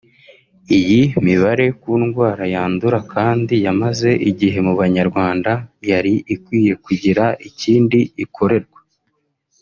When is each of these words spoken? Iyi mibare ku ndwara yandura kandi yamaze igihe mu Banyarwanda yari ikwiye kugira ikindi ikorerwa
Iyi 0.77 1.01
mibare 1.25 1.65
ku 1.81 1.91
ndwara 2.03 2.43
yandura 2.53 2.99
kandi 3.13 3.53
yamaze 3.65 4.09
igihe 4.29 4.57
mu 4.67 4.73
Banyarwanda 4.81 5.51
yari 5.91 6.13
ikwiye 6.35 6.73
kugira 6.85 7.23
ikindi 7.49 7.99
ikorerwa 8.23 8.79